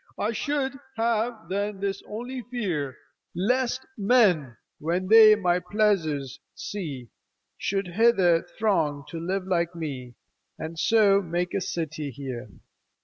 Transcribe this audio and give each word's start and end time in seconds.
I 0.17 0.31
should 0.31 0.79
have 0.95 1.47
then 1.47 1.79
this 1.79 2.01
only 2.07 2.41
fear: 2.49 2.97
Lest 3.35 3.85
men, 3.99 4.57
when 4.79 5.09
they 5.09 5.35
my 5.35 5.59
pleasures 5.59 6.39
see, 6.55 7.11
Should 7.59 7.87
all 7.89 7.93
come 8.15 9.03
imitate 9.29 9.75
me, 9.75 10.15
And 10.57 10.79
so 10.79 11.21
make 11.21 11.53
a 11.53 11.61
city 11.61 12.09
here. 12.09 12.49